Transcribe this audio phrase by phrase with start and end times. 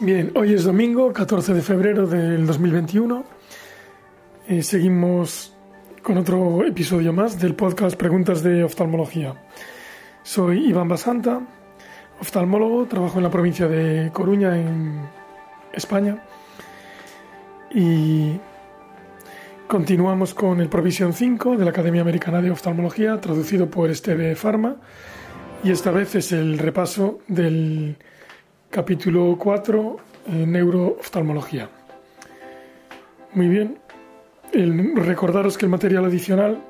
[0.00, 3.24] Bien, hoy es domingo, 14 de febrero del 2021.
[4.48, 5.54] Eh, seguimos
[6.02, 9.34] con otro episodio más del podcast Preguntas de Oftalmología.
[10.24, 11.40] Soy Iván Basanta,
[12.20, 15.00] oftalmólogo, trabajo en la provincia de Coruña, en
[15.72, 16.24] España.
[17.70, 18.32] Y
[19.68, 24.74] continuamos con el Provisión 5 de la Academia Americana de Oftalmología, traducido por Esteve Pharma.
[25.62, 27.96] Y esta vez es el repaso del
[28.74, 29.96] capítulo 4,
[30.26, 31.70] eh, neurooftalmología.
[33.32, 33.78] Muy bien,
[34.96, 36.60] recordaros que el material adicional,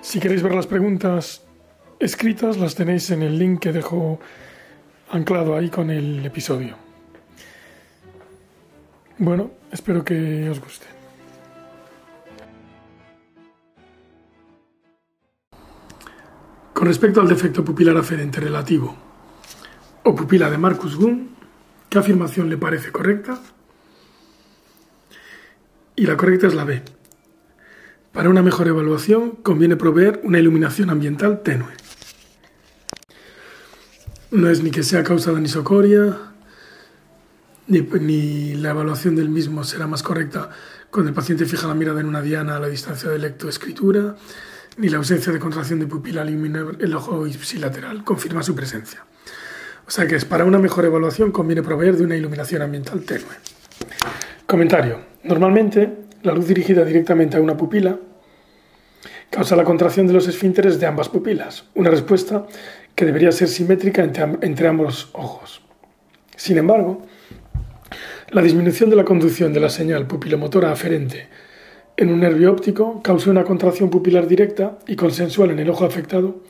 [0.00, 1.44] si queréis ver las preguntas
[2.00, 4.18] escritas, las tenéis en el link que dejo
[5.12, 6.74] anclado ahí con el episodio.
[9.18, 10.86] Bueno, espero que os guste.
[16.72, 18.96] Con respecto al defecto pupilar aferente relativo
[20.02, 21.41] o pupila de Marcus Gunn,
[21.92, 23.38] ¿Qué afirmación le parece correcta?
[25.94, 26.82] Y la correcta es la B.
[28.12, 31.68] Para una mejor evaluación conviene proveer una iluminación ambiental tenue.
[34.30, 36.16] No es ni que sea causa de anisocoria,
[37.66, 40.48] ni, la evaluación del mismo será más correcta
[40.90, 44.16] cuando el paciente fija la mirada en una diana a la distancia de lectoescritura,
[44.78, 49.04] ni la ausencia de contracción de pupila ilumina el ojo ipsilateral confirma su presencia.
[49.86, 53.34] O sea que para una mejor evaluación conviene proveer de una iluminación ambiental tenue.
[54.46, 55.00] Comentario.
[55.24, 57.98] Normalmente, la luz dirigida directamente a una pupila
[59.30, 62.46] causa la contracción de los esfínteres de ambas pupilas, una respuesta
[62.94, 65.62] que debería ser simétrica entre, ambos ojos.
[66.36, 67.02] Sin embargo,
[68.30, 71.28] la disminución de la conducción de la señal pupilomotora aferente
[71.96, 76.42] en un nervio óptico causa una contracción pupilar directa y consensual en el ojo afectado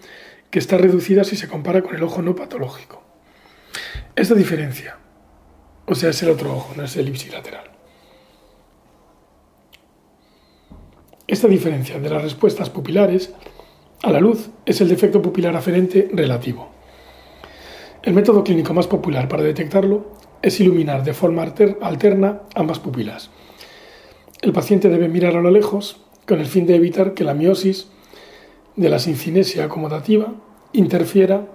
[0.51, 3.02] que está reducida si se compara con el ojo no patológico.
[4.15, 4.98] Esta diferencia,
[5.87, 7.70] o sea, es el otro ojo, no es el ipsilateral.
[11.27, 13.33] Esta diferencia de las respuestas pupilares
[14.02, 16.70] a la luz es el defecto pupilar aferente relativo.
[18.02, 21.42] El método clínico más popular para detectarlo es iluminar de forma
[21.80, 23.30] alterna ambas pupilas.
[24.41, 27.89] El paciente debe mirar a lo lejos con el fin de evitar que la miosis
[28.74, 30.35] de la sincinesia acomodativa
[30.73, 31.47] interfiera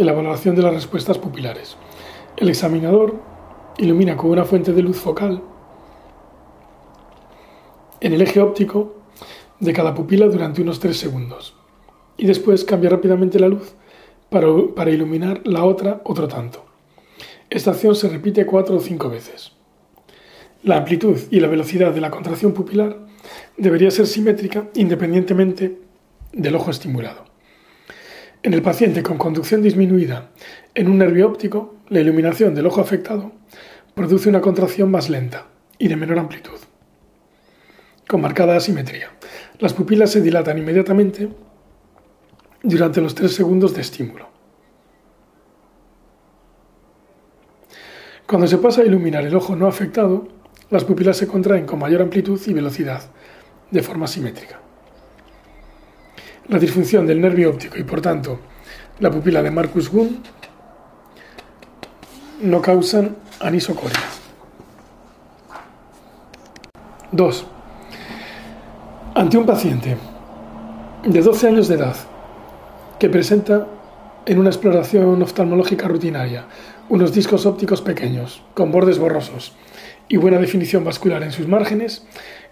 [0.00, 1.76] en la valoración de las respuestas pupilares.
[2.38, 3.20] El examinador
[3.76, 5.42] ilumina con una fuente de luz focal
[8.00, 8.94] en el eje óptico
[9.58, 11.54] de cada pupila durante unos 3 segundos
[12.16, 13.74] y después cambia rápidamente la luz
[14.30, 16.64] para, iluminar la otra otro tanto.
[17.50, 19.52] Esta acción se repite 4 o 5 veces.
[20.62, 23.06] La amplitud y la velocidad de la contracción pupilar
[23.58, 25.78] debería ser simétrica independientemente
[26.32, 27.29] del ojo estimulado.
[28.42, 30.30] En el paciente con conducción disminuida
[30.74, 33.32] en un nervio óptico, la iluminación del ojo afectado
[33.94, 36.58] produce una contracción más lenta y de menor amplitud,
[38.08, 39.10] con marcada asimetría.
[39.58, 41.28] Las pupilas se dilatan inmediatamente
[42.62, 44.30] durante los 3 segundos de estímulo.
[48.26, 50.28] Cuando se pasa a iluminar el ojo no afectado,
[50.70, 53.02] las pupilas se contraen con mayor amplitud y velocidad,
[53.70, 54.60] de forma simétrica.
[56.50, 58.40] La disfunción del nervio óptico y por tanto
[58.98, 60.20] la pupila de Marcus Gunn
[62.42, 64.00] no causan anisocoria.
[67.12, 67.46] 2.
[69.14, 69.96] Ante un paciente
[71.04, 71.94] de 12 años de edad
[72.98, 73.68] que presenta
[74.26, 76.46] en una exploración oftalmológica rutinaria
[76.88, 79.54] unos discos ópticos pequeños, con bordes borrosos
[80.08, 82.04] y buena definición vascular en sus márgenes,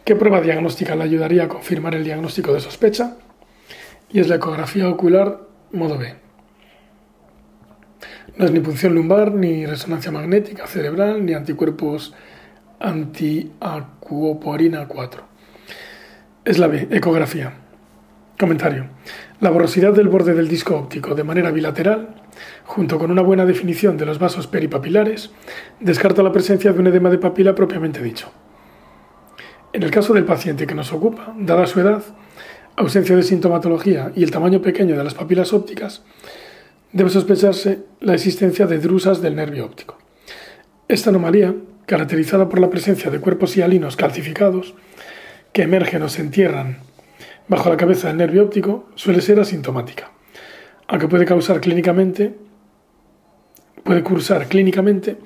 [0.05, 3.17] ¿qué prueba diagnóstica le ayudaría a confirmar el diagnóstico de sospecha?
[4.11, 5.41] Y es la ecografía ocular
[5.73, 6.15] modo B.
[8.37, 12.15] No es ni punción lumbar, ni resonancia magnética cerebral, ni anticuerpos
[12.79, 15.23] antiacuoporina 4.
[16.45, 17.55] Es la B, ecografía.
[18.39, 18.87] Comentario.
[19.41, 22.15] La borrosidad del borde del disco óptico de manera bilateral,
[22.65, 25.33] junto con una buena definición de los vasos peripapilares,
[25.81, 28.31] descarta la presencia de un edema de papila propiamente dicho.
[29.73, 32.03] En el caso del paciente que nos ocupa, dada su edad,
[32.79, 36.03] ausencia de sintomatología y el tamaño pequeño de las papilas ópticas,
[36.93, 39.99] debe sospecharse la existencia de drusas del nervio óptico.
[40.89, 41.55] Esta anomalía,
[41.87, 44.75] caracterizada por la presencia de cuerpos hialinos calcificados
[45.53, 46.79] que emergen o se entierran
[47.49, 50.13] bajo la cabeza del nervio óptico, suele ser asintomática,
[50.87, 52.35] aunque puede causar clínicamente
[53.89, 55.17] puede cursar clínicamente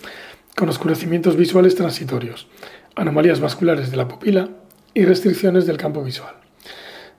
[0.56, 2.46] con oscurecimientos visuales transitorios,
[2.94, 4.50] anomalías vasculares de la pupila
[4.94, 6.42] y restricciones del campo visual.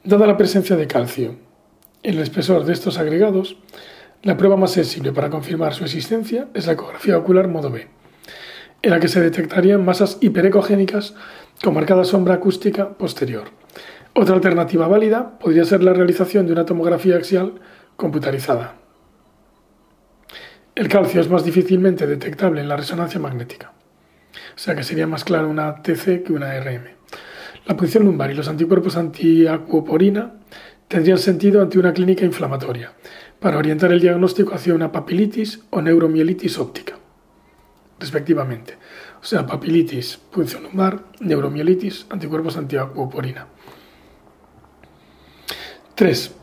[0.06, 1.38] Dada la presencia de calcio
[2.04, 3.56] en el espesor de estos agregados,
[4.22, 7.88] la prueba más sensible para confirmar su existencia es la ecografía ocular modo B,
[8.82, 11.16] en la que se detectarían masas hiperecogénicas
[11.64, 13.46] con marcada sombra acústica posterior.
[14.14, 17.62] Otra alternativa válida podría ser la realización de una tomografía axial
[17.96, 18.76] computarizada.
[20.76, 23.72] El calcio es más difícilmente detectable en la resonancia magnética,
[24.54, 27.04] o sea que sería más claro una TC que una RM.
[27.65, 30.33] La punción lumbar y los anticuerpos antiacuoporina
[30.89, 32.94] tendrían sentido ante una clínica inflamatoria,
[33.39, 36.98] para orientar el diagnóstico hacia una papilitis o neuromielitis óptica,
[38.00, 38.77] respectivamente.
[39.21, 43.48] O sea, papilitis, punción lumbar, neuromielitis, anticuerpos antiacuoporina.
[45.95, 46.36] 3.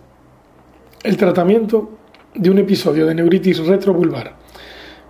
[1.03, 1.99] El tratamiento
[2.35, 4.37] de un episodio de neuritis retrovulvar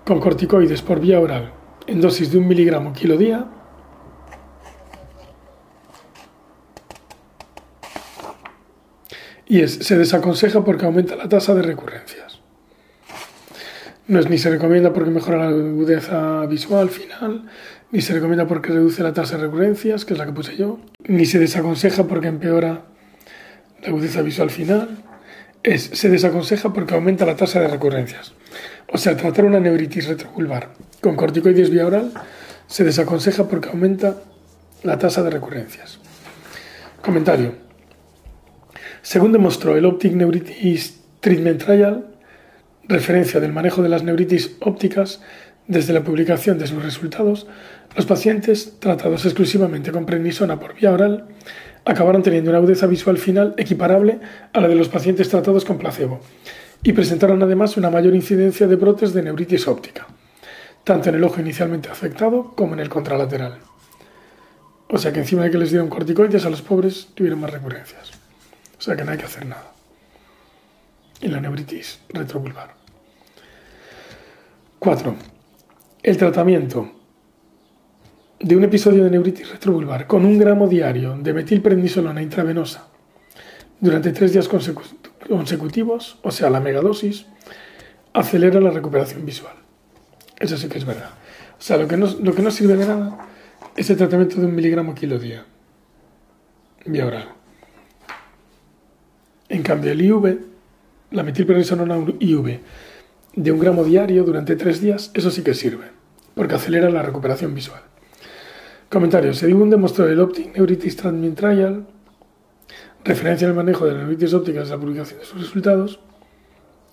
[0.05, 1.53] con corticoides por vía oral
[1.87, 3.47] en dosis de un miligramo kilo día
[9.51, 12.39] y es, se desaconseja porque aumenta la tasa de recurrencias.
[14.07, 17.51] No es ni se recomienda porque mejora la agudeza visual final,
[17.91, 20.79] ni se recomienda porque reduce la tasa de recurrencias, que es la que puse yo,
[21.03, 22.85] ni se desaconseja porque empeora
[23.83, 24.99] la agudeza visual final,
[25.65, 28.33] es, se desaconseja porque aumenta la tasa de recurrencias.
[28.93, 30.69] O sea, tratar una neuritis retrovulvar
[31.01, 32.13] con corticoides vía oral
[32.69, 34.15] se desaconseja porque aumenta
[34.85, 35.99] la tasa de recurrencias.
[37.03, 37.70] Comentario.
[39.03, 42.07] Según demostró el Optic Neuritis Treatment Trial,
[42.85, 45.23] referencia del manejo de las neuritis ópticas
[45.67, 47.47] desde la publicación de sus resultados,
[47.97, 51.29] los pacientes tratados exclusivamente con prednisona por vía oral
[51.85, 54.21] acabaron teniendo una agudeza visual final equiparable
[54.53, 56.21] a la de los pacientes tratados con placebo
[56.83, 60.09] y presentaron además una mayor incidencia de brotes de neuritis óptica,
[60.85, 63.59] tanto en el ojo inicialmente afectado como en el contralateral.
[64.89, 68.20] O sea que encima de que les dieron corticoides a los pobres tuvieron más recurrencias.
[68.81, 69.75] O sea que no hay que hacer nada.
[71.21, 72.75] En la neuritis retrovulvar.
[74.79, 75.15] 4.
[76.03, 76.91] El tratamiento
[78.39, 82.89] de un episodio de neuritis retrovulvar con un gramo diario de metilprednisolona intravenosa
[83.79, 87.27] durante tres días consecutivos, o sea, la megadosis,
[88.15, 89.57] acelera la recuperación visual.
[90.39, 91.11] Eso sí que es verdad.
[91.59, 93.29] O sea, lo que no, lo que no sirve de nada
[93.77, 95.45] es el tratamiento de un miligramo kilo día,
[96.87, 97.40] vía oral.
[99.51, 100.39] En cambio, el IV,
[101.11, 102.61] la metilprednisolona IV,
[103.35, 105.87] de un gramo diario durante tres días, eso sí que sirve,
[106.37, 107.83] porque acelera la recuperación visual.
[108.89, 109.35] Comentario.
[109.35, 111.87] Según demostró el Optic Neuritis Treatment Trial,
[113.05, 115.99] referencia al manejo de la neuritis óptica desde la publicación de sus resultados,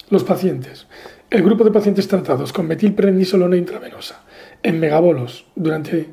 [0.09, 0.88] los pacientes.
[1.30, 4.24] El grupo de pacientes tratados con metilprednisolona intravenosa
[4.63, 6.09] en megabolos durante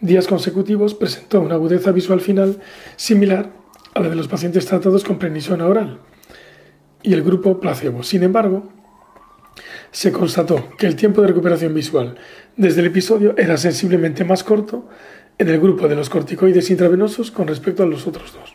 [0.00, 2.60] días consecutivos presentó una agudeza visual final
[2.96, 3.50] similar
[3.96, 6.00] a la de los pacientes tratados con prednisona oral
[7.02, 8.02] y el grupo placebo.
[8.02, 8.68] Sin embargo,
[9.90, 12.18] se constató que el tiempo de recuperación visual
[12.56, 14.86] desde el episodio era sensiblemente más corto
[15.38, 18.54] en el grupo de los corticoides intravenosos con respecto a los otros dos.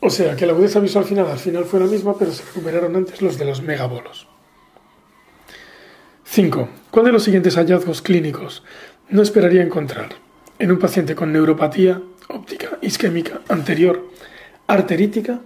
[0.00, 2.94] O sea que la agudeza visual final al final fue la misma, pero se recuperaron
[2.96, 4.28] antes los de los megabolos.
[6.24, 6.68] 5.
[6.90, 8.64] ¿Cuál de los siguientes hallazgos clínicos
[9.08, 10.10] no esperaría encontrar
[10.58, 14.10] en un paciente con neuropatía óptica isquémica anterior
[14.66, 15.40] arterítica?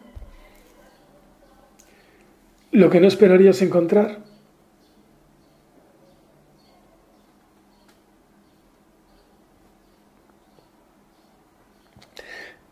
[2.71, 4.21] Lo que no esperarías encontrar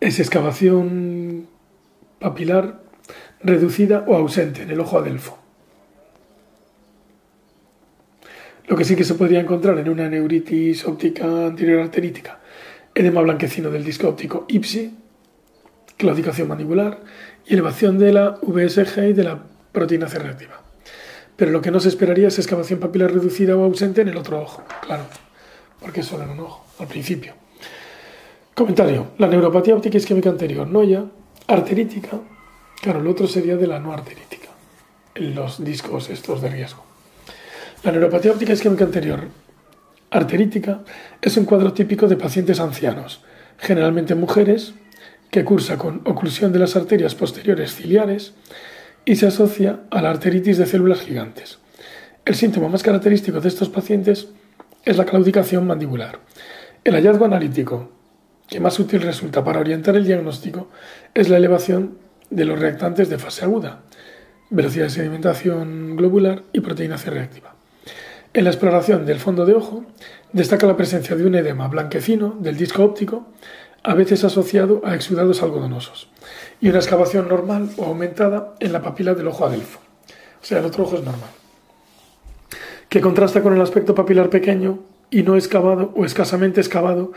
[0.01, 1.49] es excavación
[2.19, 2.83] papilar
[3.41, 5.39] reducida o ausente en el ojo adelfo.
[8.67, 12.41] Lo que sí que se podría encontrar en una neuritis óptica anterior arterítica,
[12.97, 14.95] edema blanquecino del disco óptico IPSI,
[15.99, 17.03] claudicación mandibular
[17.47, 20.63] y elevación de la VSG y de la proteína C reactiva.
[21.37, 24.41] Pero lo que no se esperaría es excavación papilar reducida o ausente en el otro
[24.41, 25.05] ojo, claro,
[25.79, 27.35] porque es solo en un ojo, al principio.
[28.55, 29.09] Comentario.
[29.19, 31.05] La neuropatía óptica isquémica anterior, no ya,
[31.47, 32.19] arterítica.
[32.81, 34.49] Claro, el otro sería de la no arterítica,
[35.15, 36.83] en los discos estos de riesgo.
[37.83, 39.29] La neuropatía óptica isquémica anterior,
[40.11, 40.83] arterítica,
[41.23, 43.23] es un cuadro típico de pacientes ancianos,
[43.59, 44.75] generalmente mujeres,
[45.31, 48.35] que cursa con oclusión de las arterias posteriores ciliares
[49.05, 51.59] y se asocia a la arteritis de células gigantes.
[52.25, 54.29] El síntoma más característico de estos pacientes
[54.85, 56.21] es la claudicación mandibular.
[56.85, 57.93] El hallazgo analítico
[58.49, 60.71] que más útil resulta para orientar el diagnóstico
[61.15, 61.99] es la elevación
[62.31, 63.83] de los reactantes de fase aguda,
[64.51, 67.56] velocidad de sedimentación globular y proteína C reactiva.
[68.37, 69.87] En la exploración del fondo de ojo
[70.31, 73.29] destaca la presencia de un edema blanquecino del disco óptico,
[73.83, 76.11] a veces asociado a exudados algodonosos,
[76.61, 79.81] y una excavación normal o aumentada en la papila del ojo adelfo.
[80.43, 81.31] O sea, el otro ojo es normal.
[82.91, 87.13] Que contrasta con el aspecto papilar pequeño y no excavado o escasamente excavado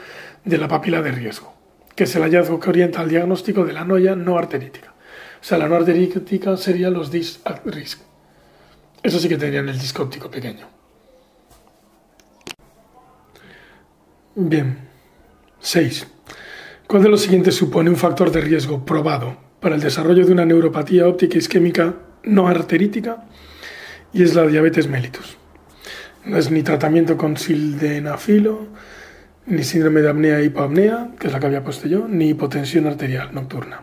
[0.45, 1.53] de la papila de riesgo,
[1.97, 4.93] que es el hallazgo que orienta al diagnóstico de la noya no arterítica.
[5.41, 7.99] O sea, la no arterítica sería los dis at risk.
[9.03, 10.78] Eso sí que tendrían el disco óptico pequeño.
[14.35, 14.77] Bien.
[15.59, 16.07] 6.
[16.87, 20.45] ¿Cuál de los siguientes supone un factor de riesgo probado para el desarrollo de una
[20.45, 23.25] neuropatía óptica isquémica no arterítica?
[24.13, 25.37] Y es la diabetes mellitus.
[26.25, 28.67] No es ni tratamiento con sildenafilo,
[29.47, 32.85] ni síndrome de apnea e hipoapnea, que es la que había puesto yo, ni hipotensión
[32.85, 33.81] arterial nocturna.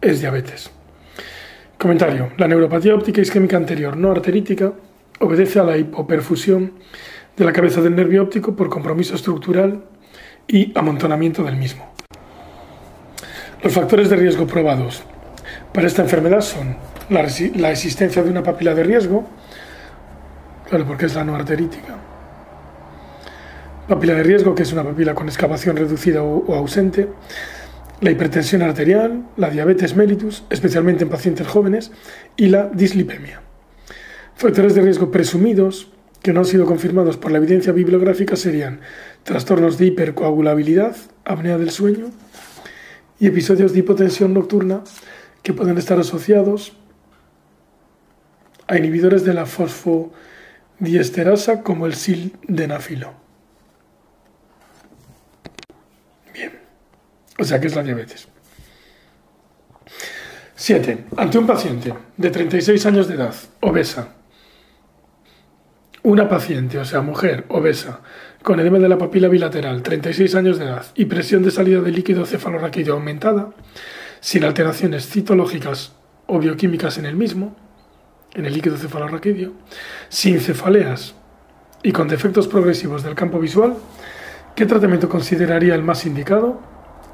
[0.00, 0.70] Es diabetes.
[1.78, 2.32] Comentario.
[2.38, 4.72] La neuropatía óptica isquémica anterior no arterítica
[5.20, 6.72] obedece a la hipoperfusión
[7.36, 9.84] de la cabeza del nervio óptico por compromiso estructural
[10.46, 11.92] y amontonamiento del mismo.
[13.62, 15.02] Los factores de riesgo probados
[15.72, 16.76] para esta enfermedad son
[17.08, 17.22] la,
[17.70, 19.26] existencia de una papila de riesgo,
[20.68, 21.96] claro, porque es la no arterítica.
[23.88, 27.08] Papila de riesgo, que es una papila con excavación reducida o, ausente,
[28.00, 31.90] la hipertensión arterial, la diabetes mellitus, especialmente en pacientes jóvenes,
[32.36, 33.40] y la dislipemia.
[34.36, 35.88] Factores de riesgo presumidos
[36.22, 38.80] que no han sido confirmados por la evidencia bibliográfica serían
[39.22, 42.10] trastornos de hipercoagulabilidad, apnea del sueño
[43.20, 44.82] y episodios de hipotensión nocturna
[45.42, 46.76] que pueden estar asociados
[48.66, 53.12] a inhibidores de la fosfodiesterasa como el sildenafilo.
[56.32, 56.52] Bien,
[57.38, 58.28] o sea que es la diabetes.
[60.56, 61.04] 7.
[61.18, 64.14] Ante un paciente de 36 años de edad, obesa,
[66.04, 68.00] una paciente, o sea, mujer, obesa,
[68.42, 71.90] con edema de la papila bilateral, 36 años de edad y presión de salida de
[71.90, 73.54] líquido cefalorraquídeo aumentada,
[74.20, 75.94] sin alteraciones citológicas
[76.26, 77.56] o bioquímicas en el mismo,
[78.34, 79.52] en el líquido cefalorraquídeo,
[80.10, 81.14] sin cefaleas
[81.82, 83.74] y con defectos progresivos del campo visual,
[84.54, 86.60] ¿qué tratamiento consideraría el más indicado?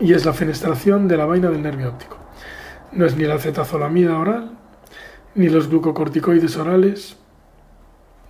[0.01, 2.17] Y es la fenestración de la vaina del nervio óptico.
[2.91, 4.59] No es ni la acetazolamida oral,
[5.37, 7.17] ni los glucocorticoides orales,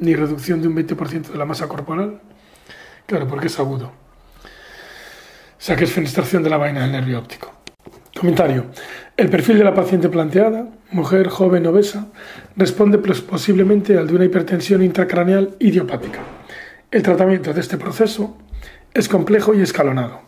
[0.00, 2.20] ni reducción de un 20% de la masa corporal.
[3.06, 3.86] Claro, porque es agudo.
[3.86, 7.52] O sea que es fenestración de la vaina del nervio óptico.
[8.18, 8.66] Comentario.
[9.16, 12.08] El perfil de la paciente planteada, mujer joven obesa,
[12.56, 16.20] responde posiblemente al de una hipertensión intracraneal idiopática.
[16.90, 18.36] El tratamiento de este proceso
[18.94, 20.22] es complejo y escalonado.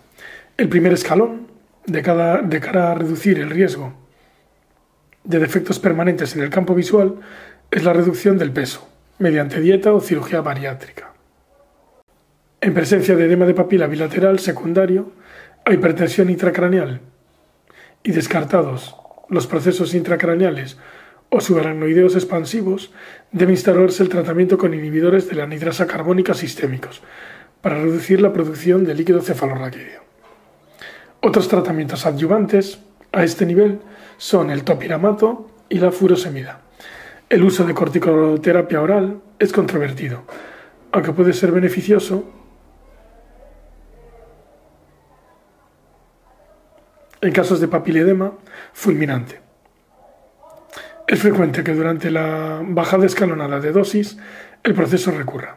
[0.56, 1.48] El primer escalón,
[1.86, 2.02] de,
[2.44, 3.94] de cara a reducir el riesgo
[5.24, 7.16] de defectos permanentes en el campo visual,
[7.70, 8.91] es la reducción del peso
[9.22, 11.14] mediante dieta o cirugía bariátrica.
[12.60, 15.12] En presencia de edema de papila bilateral secundario
[15.64, 17.00] a hipertensión intracraneal
[18.02, 18.96] y descartados
[19.28, 20.76] los procesos intracraneales
[21.30, 22.92] o subaracnoideos expansivos,
[23.30, 27.00] debe instaurarse el tratamiento con inhibidores de la anidrasa carbónica sistémicos
[27.62, 30.02] para reducir la producción de líquido cefalorraquídeo.
[31.20, 32.80] Otros tratamientos adyuvantes
[33.12, 33.78] a este nivel
[34.18, 36.60] son el topiramato y la furosemida.
[37.32, 40.24] El uso de corticoterapia oral es controvertido,
[40.92, 42.30] aunque puede ser beneficioso
[47.22, 48.34] en casos de papiledema
[48.74, 49.40] fulminante.
[51.06, 54.18] Es frecuente que durante la bajada escalonada de dosis
[54.62, 55.56] el proceso recurra.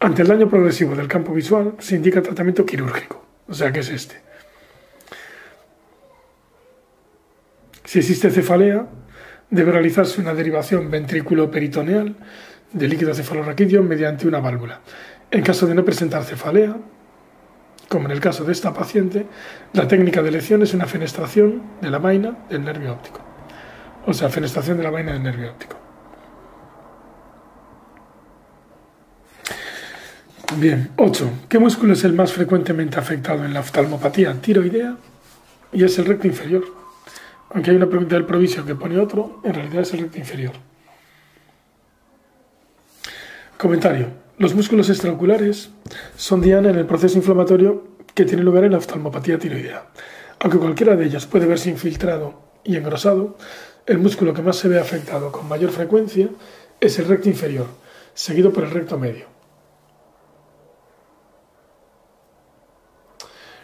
[0.00, 3.90] Ante el daño progresivo del campo visual se indica tratamiento quirúrgico, o sea que es
[3.90, 4.22] este.
[7.84, 8.86] Si existe cefalea,
[9.50, 12.14] debe realizarse una derivación ventrículo-peritoneal
[12.72, 14.80] de líquido cefalorraquídeo mediante una válvula.
[15.30, 16.76] En caso de no presentar cefalea,
[17.88, 19.26] como en el caso de esta paciente,
[19.72, 23.20] la técnica de elección es una fenestración de la vaina del nervio óptico.
[24.06, 25.76] O sea, fenestración de la vaina del nervio óptico.
[30.56, 31.30] Bien, 8.
[31.48, 34.96] ¿Qué músculo es el más frecuentemente afectado en la oftalmopatía tiroidea?
[35.72, 36.77] Y es el recto inferior
[37.50, 40.52] aunque hay una pregunta del provisio que pone otro, en realidad es el recto inferior.
[43.56, 44.06] Comentario.
[44.38, 45.70] Los músculos extraoculares
[46.16, 49.88] son diana en el proceso inflamatorio que tiene lugar en la oftalmopatía tiroidea.
[50.38, 53.36] Aunque cualquiera de ellas puede verse infiltrado y engrosado,
[53.86, 56.28] el músculo que más se ve afectado con mayor frecuencia
[56.78, 57.66] es el recto inferior,
[58.14, 59.26] seguido por el recto medio.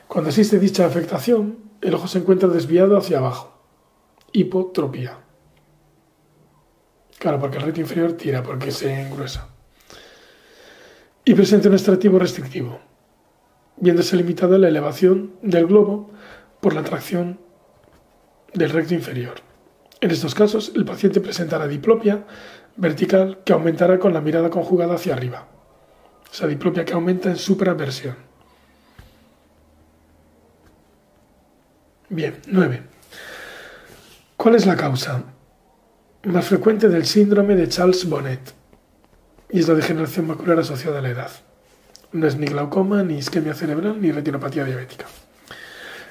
[0.08, 3.53] Cuando existe dicha afectación, el ojo se encuentra desviado hacia abajo
[4.34, 5.18] hipotropía.
[7.18, 9.48] Claro, porque el recto inferior tira, porque se engruesa.
[11.24, 12.80] Y presenta un extractivo restrictivo,
[13.78, 16.10] viéndose limitada la elevación del globo
[16.60, 17.40] por la tracción
[18.52, 19.36] del recto inferior.
[20.00, 22.26] En estos casos, el paciente presentará diplopia
[22.76, 25.48] vertical que aumentará con la mirada conjugada hacia arriba.
[26.30, 28.16] o sea, diplopia que aumenta en supraversión.
[32.08, 32.94] Bien, 9.
[34.44, 35.22] ¿Cuál es la causa
[36.24, 38.52] más frecuente del síndrome de Charles Bonnet?
[39.48, 41.30] Y es la degeneración macular asociada a la edad.
[42.12, 45.06] No es ni glaucoma, ni isquemia cerebral, ni retinopatía diabética.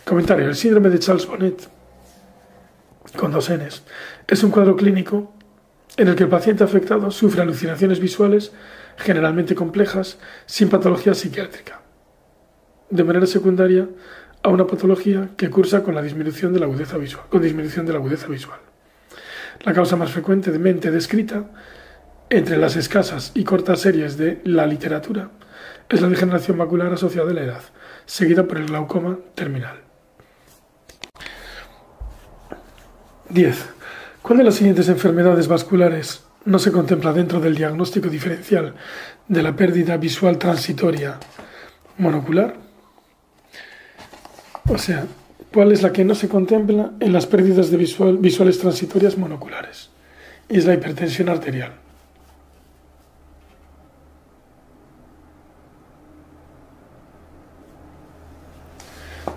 [0.04, 0.48] Comentario.
[0.48, 1.70] El síndrome de Charles Bonnet,
[3.20, 3.84] con dos Ns,
[4.26, 5.32] es un cuadro clínico
[5.96, 8.52] en el que el paciente afectado sufre alucinaciones visuales
[8.98, 11.82] generalmente complejas sin patología psiquiátrica.
[12.90, 13.88] De manera secundaria,
[14.44, 17.94] a una patología que cursa con la disminución de la agudeza visual, con disminución de
[17.94, 18.60] la agudeza visual.
[19.64, 21.50] La causa más frecuentemente descrita
[22.30, 25.32] entre las escasas y cortas series de la literatura
[25.90, 27.62] es la degeneración macular asociada a la edad,
[28.06, 29.82] seguida por el glaucoma terminal.
[33.30, 33.70] 10.
[34.22, 38.76] ¿Cuál de las siguientes enfermedades vasculares no se contempla dentro del diagnóstico diferencial
[39.28, 41.20] de la pérdida visual transitoria
[41.98, 42.56] monocular?
[44.70, 45.06] O sea,
[45.54, 49.90] ¿cuál es la que no se contempla en las pérdidas de visuales transitorias monoculares?
[50.48, 51.74] Es la hipertensión arterial.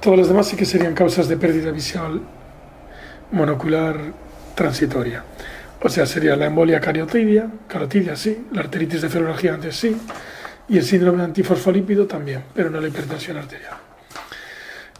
[0.00, 2.20] Todas las demás sí que serían causas de pérdida visual
[3.32, 3.96] monocular
[4.54, 5.24] transitoria.
[5.82, 9.96] O sea, sería la embolia cariotidia, carotidia sí, la arteritis de células gigantes sí,
[10.68, 13.85] y el síndrome antifosfolípido también, pero no la hipertensión arterial.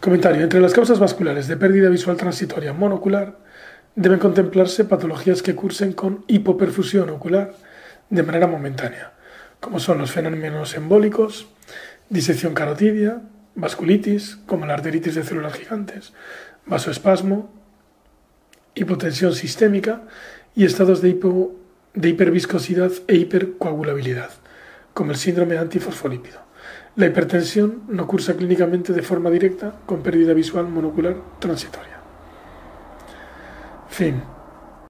[0.01, 0.43] Comentario.
[0.43, 3.39] Entre las causas vasculares de pérdida visual transitoria monocular
[3.95, 7.55] deben contemplarse patologías que cursen con hipoperfusión ocular
[8.09, 9.13] de manera momentánea,
[9.59, 11.47] como son los fenómenos embólicos,
[12.09, 13.21] disección carotidia,
[13.55, 16.13] vasculitis, como la arteritis de células gigantes,
[16.67, 17.51] vasoespasmo,
[18.75, 20.03] hipotensión sistémica
[20.55, 21.19] y estados de,
[21.95, 24.29] de hiperviscosidad e hipercoagulabilidad,
[24.93, 26.46] como el síndrome antifosfolípido.
[26.97, 31.99] La hipertensión no cursa clínicamente de forma directa con pérdida visual monocular transitoria.
[33.87, 34.36] Fin.